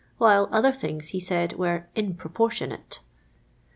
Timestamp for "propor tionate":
2.15-3.01